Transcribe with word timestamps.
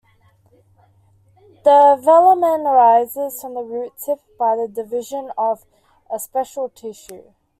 The 1.63 1.95
velamen 2.01 2.65
arises 2.65 3.39
from 3.39 3.53
the 3.53 3.61
root 3.61 3.93
tip 4.03 4.19
by 4.35 4.55
division 4.65 5.31
of 5.37 5.63
a 6.11 6.17
special 6.17 6.69
tissue. 6.69 7.33